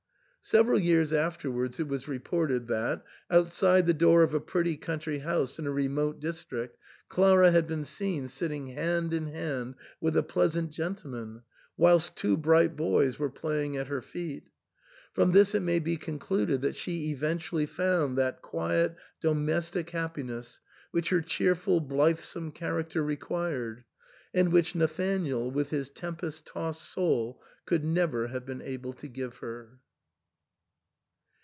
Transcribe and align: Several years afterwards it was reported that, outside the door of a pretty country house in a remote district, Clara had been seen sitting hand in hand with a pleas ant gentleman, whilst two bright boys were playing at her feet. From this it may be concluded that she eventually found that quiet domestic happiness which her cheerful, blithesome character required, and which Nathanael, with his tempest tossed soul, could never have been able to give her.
Several 0.43 0.79
years 0.79 1.13
afterwards 1.13 1.79
it 1.79 1.87
was 1.87 2.07
reported 2.07 2.67
that, 2.67 3.03
outside 3.29 3.85
the 3.85 3.93
door 3.93 4.23
of 4.23 4.33
a 4.33 4.39
pretty 4.39 4.75
country 4.75 5.19
house 5.19 5.59
in 5.59 5.67
a 5.67 5.71
remote 5.71 6.19
district, 6.19 6.77
Clara 7.07 7.51
had 7.51 7.67
been 7.67 7.85
seen 7.85 8.27
sitting 8.27 8.67
hand 8.67 9.13
in 9.13 9.27
hand 9.27 9.75
with 10.01 10.17
a 10.17 10.23
pleas 10.23 10.57
ant 10.57 10.71
gentleman, 10.71 11.43
whilst 11.77 12.15
two 12.17 12.35
bright 12.35 12.75
boys 12.75 13.19
were 13.19 13.29
playing 13.29 13.77
at 13.77 13.87
her 13.87 14.01
feet. 14.01 14.49
From 15.13 15.31
this 15.31 15.53
it 15.53 15.59
may 15.61 15.77
be 15.77 15.95
concluded 15.95 16.61
that 16.63 16.75
she 16.75 17.11
eventually 17.11 17.67
found 17.67 18.17
that 18.17 18.41
quiet 18.41 18.95
domestic 19.21 19.91
happiness 19.91 20.59
which 20.89 21.09
her 21.09 21.21
cheerful, 21.21 21.79
blithesome 21.79 22.51
character 22.51 23.03
required, 23.03 23.85
and 24.33 24.51
which 24.51 24.73
Nathanael, 24.73 25.51
with 25.51 25.69
his 25.69 25.89
tempest 25.89 26.47
tossed 26.47 26.81
soul, 26.91 27.41
could 27.65 27.85
never 27.85 28.29
have 28.29 28.45
been 28.45 28.63
able 28.63 28.93
to 28.93 29.07
give 29.07 29.37
her. 29.37 29.79